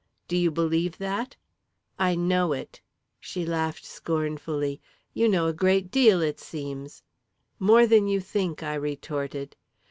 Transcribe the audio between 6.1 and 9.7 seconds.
it seems." "More than you think," I retorted.